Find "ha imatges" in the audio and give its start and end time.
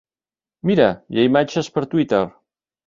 1.23-1.71